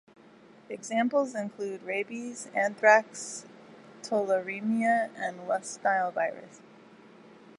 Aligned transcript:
Examples 0.67 1.35
include 1.35 1.83
rabies, 1.83 2.47
anthrax, 2.55 3.45
tularemia 4.01 5.11
and 5.15 5.45
West 5.47 5.83
Nile 5.83 6.09
virus. 6.11 6.59